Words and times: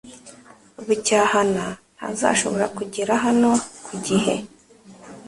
Bucyahana 0.85 1.65
ntazashobora 1.95 2.65
kugera 2.77 3.13
hano 3.25 3.51
ku 3.85 3.93
gihe. 4.05 4.33